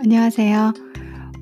[0.00, 0.74] 안녕하세요.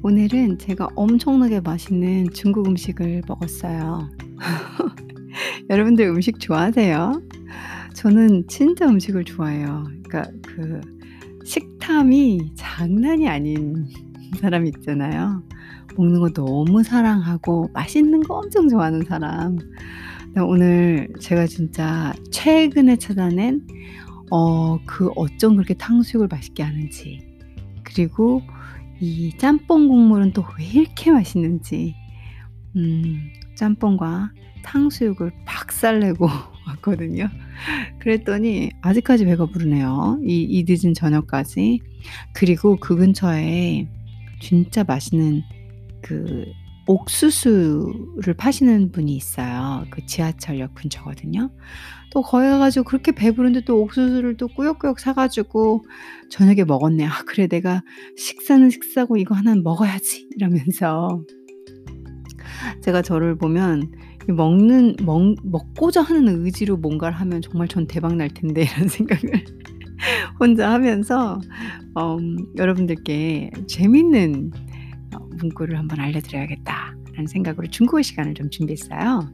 [0.03, 4.09] 오늘은 제가 엄청나게 맛있는 중국 음식을 먹었어요.
[5.69, 7.21] 여러분들 음식 좋아하세요?
[7.93, 9.85] 저는 진짜 음식을 좋아해요.
[10.03, 10.81] 그러니까 그
[11.45, 13.89] 식탐이 장난이 아닌
[14.41, 15.43] 사람 있잖아요.
[15.99, 19.59] 먹는 거 너무 사랑하고 맛있는 거 엄청 좋아하는 사람.
[20.39, 23.67] 오늘 제가 진짜 최근에 찾아낸
[24.31, 27.37] 어, 그 어쩜 그렇게 탕수육을 맛있게 하는지
[27.97, 28.43] 그리고
[29.01, 31.95] 이 짬뽕 국물은 또 왜 이렇게 맛있는지
[32.77, 34.33] 음, 짬뽕과
[34.65, 36.27] 탕수육을 박살내고
[36.67, 37.29] 왔거든요.
[38.01, 40.19] 그랬더니 아직까지 배가 부르네요.
[40.25, 41.81] 이, 이 늦은 저녁까지.
[42.35, 43.89] 그리고 그 근처에
[44.41, 45.43] 진짜 맛있는
[46.03, 46.45] 그
[46.87, 49.85] 옥수수를 파시는 분이 있어요.
[49.91, 51.51] 그 지하철역 근처거든요.
[52.11, 55.85] 또 거기 가가지고 그렇게 배부른데 또 옥수수를 또 꾸역꾸역 사가지고
[56.31, 57.05] 저녁에 먹었네.
[57.05, 57.83] 아, 그래, 내가
[58.17, 60.29] 식사는 식사고 이거 하나는 먹어야지.
[60.37, 61.23] 이러면서
[62.83, 63.91] 제가 저를 보면
[64.29, 69.45] 먹는, 먹, 먹고자 하는 의지로 뭔가를 하면 정말 전 대박 날 텐데 이런 생각을
[70.39, 71.41] 혼자 하면서
[71.97, 74.53] 음, 여러분들께 재밌는
[75.39, 76.97] 문구를 한번 알려드려야겠다.
[77.13, 79.33] 라는 생각으로 중국어 시간을 좀 준비했어요.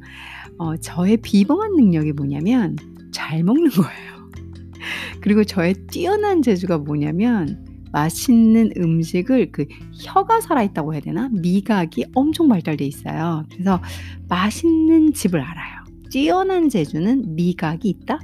[0.59, 2.77] 어, 저의 비범한 능력이 뭐냐면
[3.13, 4.31] 잘 먹는 거예요.
[5.21, 11.29] 그리고 저의 뛰어난 재주가 뭐냐면 맛있는 음식을 그 혀가 살아있다고 해야 되나?
[11.31, 13.45] 미각이 엄청 발달돼 있어요.
[13.53, 13.81] 그래서
[14.29, 15.83] 맛있는 집을 알아요.
[16.11, 18.19] 뛰어난 재주는 미각이 있다.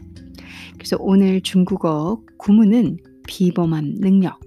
[0.75, 4.41] 그래서 오늘 중국어 구문은 비범한 능력,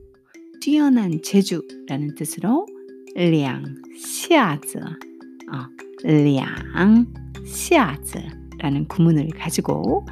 [0.62, 2.66] 뛰어난 재주라는 뜻으로
[3.15, 3.65] 两
[3.97, 5.67] 下子 어,
[6.05, 7.07] 两
[7.45, 8.19] 下子
[8.59, 10.07] 라는 구문을 가지고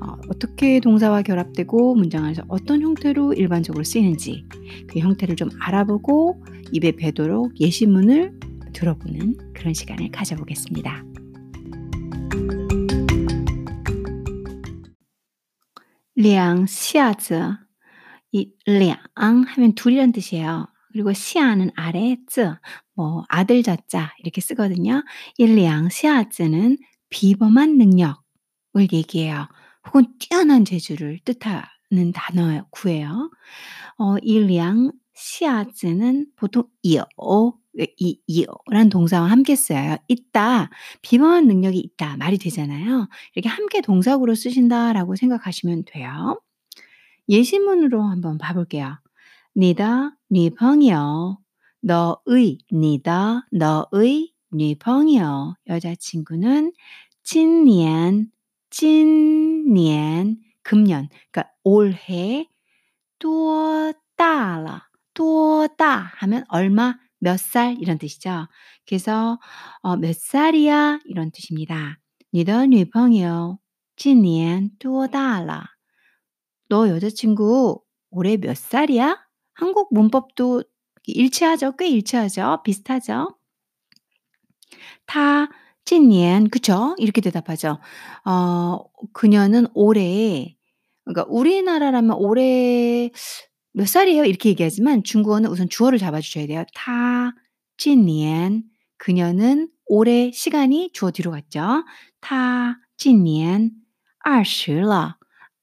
[0.00, 4.46] 어, 떻게 동사와 결합되고 문장 안에서 어떤 형태로 일반적으로 쓰이는지
[4.88, 8.38] 그 형태를 좀 알아보고 입에 배도록 예시문을
[8.72, 11.04] 들어보는 그런 시간을 가져보겠습니다.
[16.16, 17.58] 两下子
[18.30, 20.68] 이两 하면 둘이란 뜻이에요.
[20.91, 22.57] 그리고 시아는 아래, 쯔,
[22.95, 25.03] 뭐 아들 자자 이렇게 쓰거든요.
[25.37, 26.77] 일량 시아쯔는
[27.09, 28.17] 비범한 능력을
[28.91, 29.47] 얘기해요.
[29.87, 33.29] 혹은 뛰어난 재주를 뜻하는 단어 구예요.
[33.97, 37.05] 어, 일량 시아쯔는 보통 이어,
[37.97, 39.97] 이, 이어란 동사와 함께 써요.
[40.07, 40.69] 있다,
[41.01, 43.07] 비범한 능력이 있다 말이 되잖아요.
[43.35, 46.41] 이렇게 함께 동사구로 쓰신다라고 생각하시면 돼요.
[47.29, 48.97] 예시문으로 한번 봐볼게요.
[49.58, 51.38] 你的女朋友
[51.80, 56.72] 너의 니다 너의 女朋友 여자친구는
[57.22, 58.30] 今年
[58.70, 62.48] 今年 금년 그러니까 올해
[63.18, 64.82] 多大了
[65.14, 68.48] 多大 하면 얼마 몇 살 이런 뜻이죠.
[68.86, 69.38] 그래서
[69.80, 71.98] 어, 몇 살이야 이런 뜻입니다.
[72.32, 73.58] 你的女朋友
[73.96, 75.66] 今年多大了
[76.68, 77.80] 너 여자친구
[78.10, 79.16] 올해 몇 살이야?
[79.59, 80.63] 한국 문법도
[81.05, 81.75] 일치하죠.
[81.75, 82.61] 꽤 일치하죠.
[82.63, 83.35] 비슷하죠.
[85.05, 85.49] 타,
[85.83, 86.95] 찐년, 그쵸?
[86.97, 87.79] 이렇게 대답하죠.
[88.23, 88.79] 어,
[89.11, 90.55] 그녀는 올해,
[91.03, 93.11] 그러니까 우리나라라면 올해
[93.73, 94.23] 몇 살이에요?
[94.23, 96.63] 이렇게 얘기하지만 중국어는 우선 주어를 잡아주셔야 돼요.
[96.73, 97.33] 타,
[97.75, 98.63] 찐년,
[98.97, 101.83] 그녀는 올해 시간이 주어 뒤로 갔죠.
[102.21, 103.71] 타, 찐년,
[104.25, 105.18] 20了.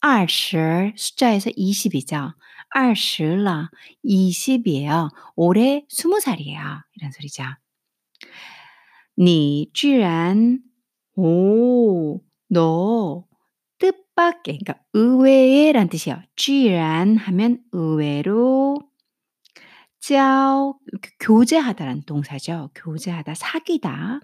[0.06, 2.34] 20 숫자에서 20이죠.
[2.76, 3.70] 20라
[4.06, 5.10] 20이에요.
[5.36, 6.84] 올해 20살이에요.
[6.96, 7.44] 이런 소리죠.
[9.18, 10.60] 你居然
[11.16, 13.26] 오, 너
[13.78, 16.22] 뜻밖의 그러니까 의외의란 뜻이에요.
[16.36, 18.78] 居然 하면 의외로
[20.00, 20.74] 交
[21.20, 22.72] 교제하다라는 동사죠.
[22.74, 24.22] 교제하다, 사귀다.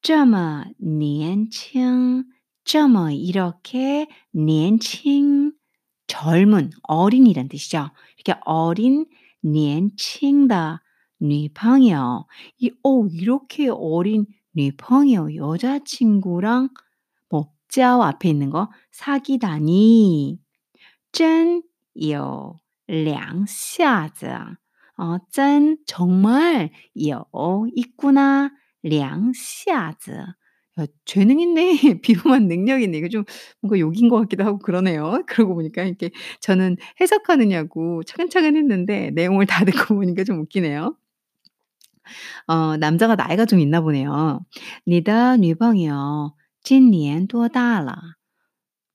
[0.00, 2.24] 这么年轻,
[2.63, 5.53] 점어 이렇게 년칭
[6.07, 7.89] 젊은 어린이란 뜻이죠.
[8.17, 9.05] 이렇게 어린
[9.41, 10.81] 년칭다
[11.19, 12.25] 뉘팡이요.
[12.59, 15.35] 이 오, 이렇게 어린 뉘팡이요.
[15.35, 16.69] 여자친구랑
[17.29, 20.39] 목자오 앞에 있는 거 사귀다니.
[21.11, 22.57] 짠요
[22.87, 24.25] 량샤즈.
[24.97, 26.71] 어, 짠 정말
[27.07, 27.25] 요
[27.75, 28.51] 있구나.
[28.83, 30.11] 량샤즈.
[30.80, 32.00] 야, 재능 있네.
[32.02, 32.98] 비범한 능력 있네.
[32.98, 33.24] 이거 좀
[33.60, 35.22] 뭔가 욕인 것 같기도 하고 그러네요.
[35.26, 36.10] 그러고 보니까 이렇게
[36.40, 40.96] 저는 해석하느냐고 차근차근 했는데 내용을 다 듣고 보니까 좀 웃기네요.
[42.46, 44.40] 어, 남자가 나이가 좀 있나 보네요.
[44.86, 46.32] 你的女朋友
[46.62, 48.16] 今年多大了?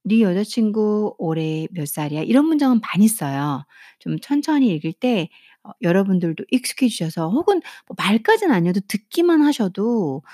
[0.05, 3.65] "네 여자친구 올해 몇 살이야?" 이런 문장은 많이 써요.
[3.99, 5.29] 좀 천천히 읽을 때
[5.65, 10.27] 어 여러분들도 익숙해지셔서 혹은 뭐 말까지는 아니어도 듣기만 하셔도 으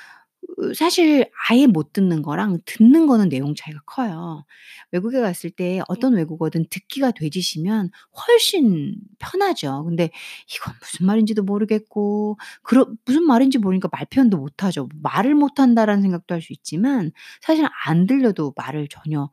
[0.77, 4.45] 사실 아예 못 듣는 거랑 듣는 거는 내용 차이가 커요.
[4.93, 7.91] 외국에 갔을 때 어떤 외국어든 듣기가 돼지시면
[8.27, 9.85] 훨씬 편하죠.
[9.85, 10.11] 근데
[10.55, 14.89] 이건 무슨 말인지도 모르겠고 그러 무슨 말인지 모르니까 말 표현도 못하죠.
[15.03, 17.11] '말을 못한다.'라는 생각도 할 수 있지만
[17.41, 19.31] 사실 안 들려도 말을 전혀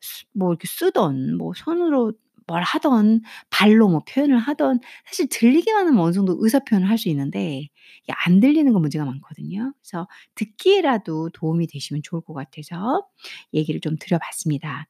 [0.00, 2.12] 쓰뭐 이렇게 쓰던 뭐 손으로
[2.47, 7.07] 뭘 하던 발로 뭐 표현을 하던 사실 들리기만 하면 어느 정도 의사 표현을 할 수
[7.09, 7.69] 있는데
[8.03, 9.73] 이게 안 들리는 건 문제가 많거든요.
[9.81, 13.05] 그래서 듣기에라도 도움이 되시면 좋을 것 같아서
[13.53, 14.87] 얘기를 좀 드려 봤습니다.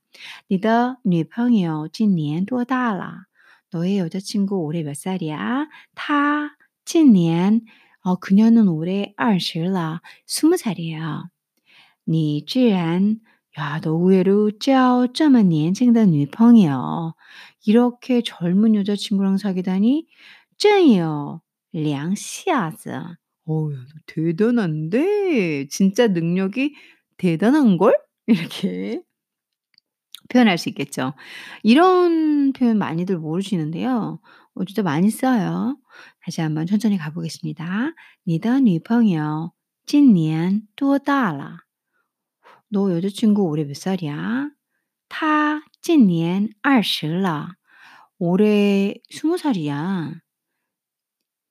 [0.49, 3.25] 你的女朋友今年多大了?
[3.71, 5.67] 너의 여자친구 올해 몇 살이야?
[5.95, 6.55] 她
[6.85, 7.61] 今年
[8.03, 11.29] 어 그녀는 올해 20了 20 살이에요.
[12.05, 13.19] 你居然
[13.57, 17.15] 야 너 의외로 交这么年轻的女朋友
[17.65, 20.07] 이렇게 젊은 여자친구랑 사귀다니
[20.57, 22.91] 真有两下子.
[23.45, 26.75] 어우 야 너 대단한데 진짜 능력이
[27.17, 27.93] 대단한걸?
[28.27, 29.01] 이렇게
[30.29, 31.13] 표현할 수 있겠죠.
[31.63, 34.19] 이런 표현 많이들 모르시는데요.
[34.53, 35.77] 어 진짜 많이 써요.
[36.23, 37.93] 다시 한번 천천히 가 보겠습니다.
[38.23, 39.51] 你的女朋友
[39.85, 41.64] 今年多大了?
[42.69, 44.51] 너 여자친구 올해 몇 살이야?
[45.09, 47.55] 她今年20了.
[48.17, 50.21] 올해 20 살이야.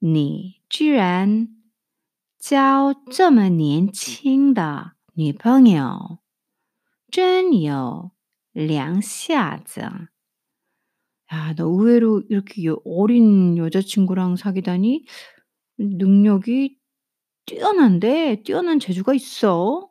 [0.02, 1.48] 你居然
[2.38, 6.20] 交这么年轻的女朋友
[7.10, 8.12] 真有
[8.52, 10.08] 两下子.
[11.32, 15.04] 야 너 의외로 이렇게 여 어린 여자친구랑 사귀다니
[15.78, 16.78] 능력이
[17.46, 19.90] 뛰어난데 뛰어난 재주가 있어.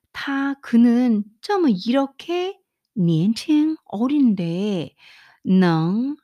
[0.12, 2.58] 她 그는 这么 이렇게
[2.94, 4.94] 年轻 어린데
[5.46, 6.16] 能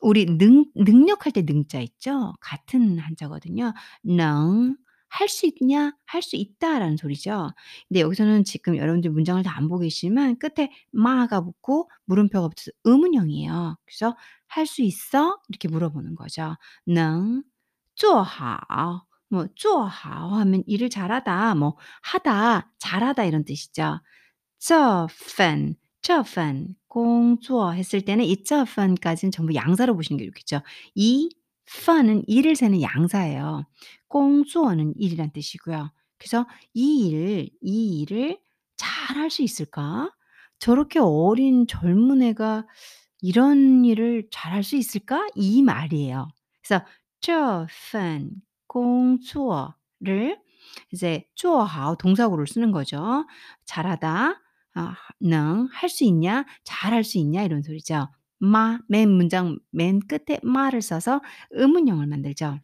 [0.00, 2.34] 우리 능 능력할 때 능자 있죠?
[2.40, 3.72] 같은 한자거든요.
[4.06, 4.76] 能
[5.10, 5.92] 할 수 있냐?
[6.06, 7.50] 할 수 있다라는 소리죠.
[7.88, 13.76] 근데 여기서는 지금 여러분들 문장을 다 안 보고 계시지만 끝에 마가 붙고 물음표가 붙어서 의문형이에요.
[13.86, 14.16] 그래서
[14.48, 16.56] "할 수 있어?" 이렇게 물어보는 거죠.
[16.86, 17.42] 能
[17.96, 24.00] 做好 뭐 做好 하면 일을 잘하다 뭐 하다, 잘하다 이런 뜻이죠.
[24.58, 30.62] 这份这份工作 했을 때는 이 这份까지는 전부 양사로 보시는 게 좋겠죠.
[30.94, 31.30] 이
[31.66, 33.66] 份은 일을 세는 양사예요.
[34.08, 35.90] 工作는 일이란 뜻이고요.
[36.18, 38.38] 그래서 '이 일, 이 일을
[38.76, 40.10] 잘할 수 있을까?
[40.58, 42.66] 저렇게 어린 젊은 애가
[43.20, 46.28] 이런 일을 잘할 수 있을까?' 이 말이에요.
[46.62, 46.84] 그래서
[47.20, 48.42] 这份
[48.72, 50.38] 工作를
[50.92, 53.26] 이제 做好 동사구를 쓰는 거죠.
[53.66, 54.40] 잘하다.
[54.74, 56.44] 아 능 할 수 있냐?
[56.64, 57.42] 잘할 수 있냐?
[57.42, 58.08] 이런 소리죠.
[58.40, 62.60] 마 맨 문장 맨 끝에 마를 써서 의문형을 만들죠.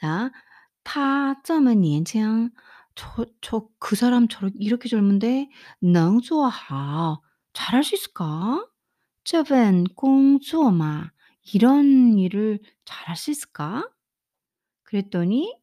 [0.00, 0.30] 자,
[0.84, 2.50] 她这么年轻
[2.96, 5.48] 저 저 그 사람 저렇 이렇게 젊은데
[5.82, 7.22] 能做好
[7.54, 8.66] 잘할 수 있을까?
[9.24, 11.10] 这份工作嘛
[11.54, 13.88] 이런 일을 잘할 수 있을까?
[14.87, 15.53] 그랬더니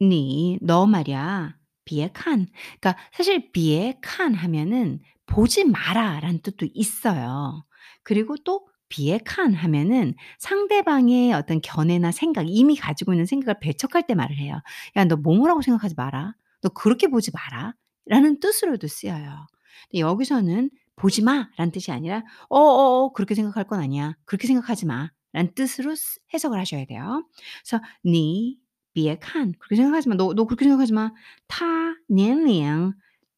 [0.00, 1.56] 니, 너 말이야.
[1.84, 2.46] 비에 칸.
[2.80, 7.64] 그러니까 사실 비에 칸 하면은 보지 마라라는 뜻도 있어요.
[8.02, 14.14] 그리고 또 비에 칸 하면은 상대방의 어떤 견해나 생각, 이미 가지고 있는 생각을 배척할 때
[14.14, 14.60] 말을 해요.
[14.96, 16.34] 야, 너 뭐뭐라고 생각하지 마라.
[16.62, 17.74] 너 그렇게 보지 마라.
[18.06, 19.46] 라는 뜻으로도 쓰여요.
[19.90, 21.48] 근데 여기서는 보지 마!
[21.56, 24.14] 라는 뜻이 아니라, 어어어, 그렇게 생각할 건 아니야.
[24.24, 25.10] 그렇게 생각하지 마.
[25.34, 25.94] 라는 뜻으로
[26.32, 27.28] 해석을 하셔야 돼요.
[27.62, 28.58] 그래서 니
[28.94, 30.14] 비에 칸 그렇게 생각하지 마.
[30.14, 31.12] 너, 너 그렇게 생각하지 마.
[31.48, 31.66] 타
[32.08, 32.94] 년령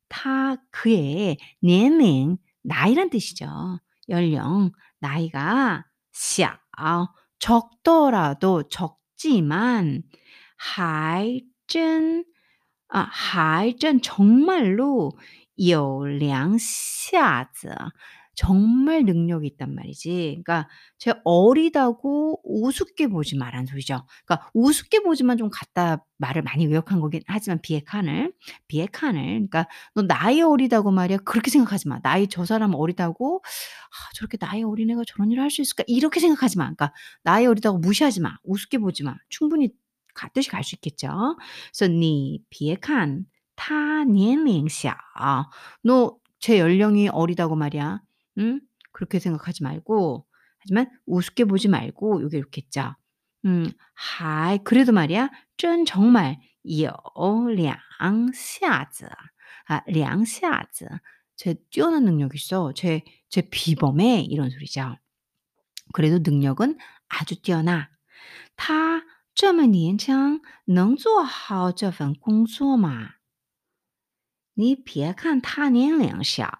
[0.08, 3.80] 타 그의 년령 나이란 뜻이죠.
[4.08, 6.60] 연령 나이가 샤
[7.38, 10.02] 적더라도 적지만
[10.58, 12.24] 하이전
[12.88, 15.12] 아 하이전 정말로
[15.58, 17.68] 요량샤즈
[18.35, 20.41] 정말 능력이 있단 말이지.
[20.43, 24.05] 그러니까 제 어리다고 우습게 보지 마라는 소리죠.
[24.25, 28.33] 그러니까 우습게 보지만 좀 갖다 말을 많이 왜곡한 거긴 하지만 비핵한을,
[28.67, 31.99] 비핵한을 그러니까 "너 나이 어리다고 말이야 그렇게 생각하지 마.
[32.01, 36.19] 나이 저 사람 어리다고 '아 저렇게 나이 어린 애가 저런 일을 할 수 있을까?' 이렇게
[36.21, 36.63] 생각하지 마.
[36.65, 38.37] 그러니까 나이 어리다고 무시하지 마.
[38.43, 39.15] 우습게 보지 마.
[39.29, 39.69] 충분히
[40.13, 41.09] 가 뜻이 갈 수 있겠죠.
[41.73, 44.93] 그래서 你别看他年龄小.
[45.83, 48.01] 너 제 연령이 어리다고 말이야.
[48.37, 48.61] 응?
[48.91, 50.25] 그렇게 생각하지 말고
[50.59, 52.95] 하지만 우습게 보지 말고 요게 이렇게 있죠.
[53.45, 56.93] 음 还 그래도 말이야 真 정말 有
[57.49, 57.77] 两
[58.33, 59.09] 下子.
[59.67, 60.87] 아 两下子.
[61.35, 62.73] 쟤 뛰어난 능력이 있어.
[62.73, 64.97] 쟤 쟤 비범해 이런 소리죠.
[65.93, 67.89] 그래도 능력은 아주 뛰어나.
[68.55, 73.15] 他这么年轻能做好这份工作吗？
[74.53, 76.59] 你别看他年龄小，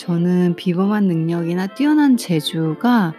[0.00, 3.12] 저는 비범한 능력이나 뛰어난 재주가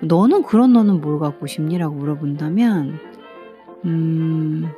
[0.00, 2.98] "너는 그런 너는 뭘 갖고 싶니?"라고 물어본다면
[3.84, 4.68] 음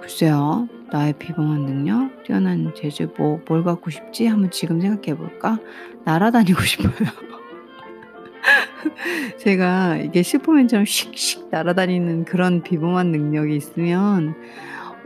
[0.00, 0.68] 글쎄요.
[0.92, 4.28] 나의 비범한 능력, 뛰어난 재주 뭐 뭘 갖고 싶지?
[4.28, 5.58] 한번 지금 생각해 볼까?
[6.04, 6.92] 날아다니고 싶어요.
[9.38, 14.36] 제가 이게 슈퍼맨처럼 휙휙 날아다니는 그런 비범한 능력이 있으면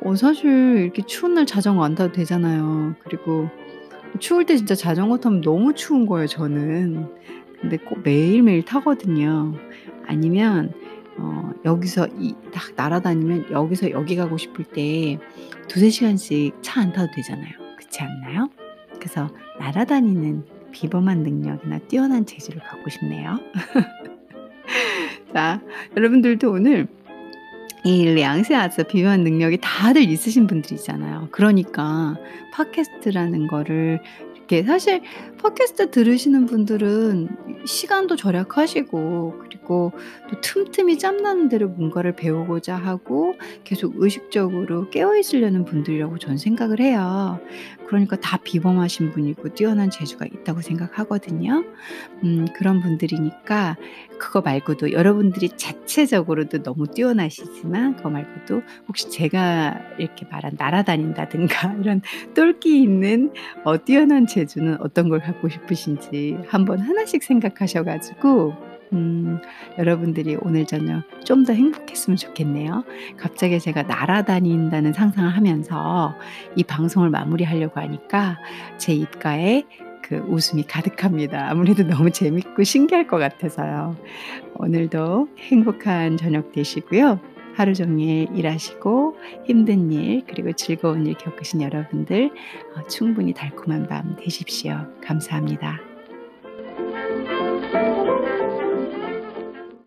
[0.02, 2.94] 어 사실 이렇게 추운 날 자전거 안 타도 되잖아요.
[3.04, 3.48] 그리고
[4.18, 7.06] 추울 때 진짜 자전거 타면 너무 추운 거예요 저는.
[7.60, 9.54] 근데 꼭 매일매일 타거든요.
[10.06, 10.72] 아니면
[11.18, 17.52] 어 여기서 이 딱 날아다니면 여기서 여기 가고 싶을 때2-3 시간씩 차 안 타도 되잖아요.
[17.78, 18.48] 그렇지 않나요?
[18.98, 23.38] 그래서 날아다니는 비범한 능력이나 뛰어난 재주를 갖고 싶네요.
[25.34, 25.60] 자
[25.96, 26.88] 여러분들도 오늘
[27.84, 31.28] 이 량세아스 비유한 능력이 다들 있으신 분들이잖아요.
[31.30, 32.16] 그러니까
[32.52, 34.00] 팟캐스트라는 거를
[34.34, 35.02] 이렇게 사실
[35.42, 39.92] 팟캐스트 들으시는 분들은 시간도 절약하시고 그리고
[40.28, 47.38] 또 틈틈이 짬나는 대로 뭔가를 배우고자 하고 계속 의식적으로 깨어 있으려는 분들이라고 저는 생각을 해요.
[47.86, 51.64] 그러니까 다 비범하신 분이고 뛰어난 재주가 있다고 생각하거든요.
[52.24, 53.76] 음 그런 분들이니까
[54.18, 62.02] 그거 말고도 여러분들이 자체적으로도 너무 뛰어나시지만 그거 말고도 혹시 제가 이렇게 말한 날아다닌다든가 이런
[62.34, 63.32] 똘끼 있는
[63.64, 69.38] 어 뛰어난 재주는 어떤 걸 갖고 싶으신지 한번 하나씩 생각하셔 가지고 음
[69.78, 72.84] 여러분들이 오늘 저녁 좀 더 행복했으면 좋겠네요.
[73.16, 76.14] 갑자기 제가 날아다닌다는 상상을 하면서
[76.56, 78.38] 이 방송을 마무리하려고 하니까
[78.78, 79.64] 제 입가에
[80.02, 81.48] 그 웃음이 가득합니다.
[81.50, 83.96] 아무래도 너무 재밌고 신기할 것 같아서요.
[84.56, 87.20] 오늘도 행복한 저녁 되시고요.
[87.54, 92.30] 하루 종일 일하시고 힘든 일 그리고 즐거운 일 겪으신 여러분들
[92.76, 94.86] 어 충분히 달콤한 밤 되십시오.
[95.02, 95.89] 감사합니다.